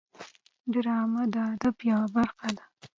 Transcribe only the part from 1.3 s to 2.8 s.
د ادب یوه برخه ده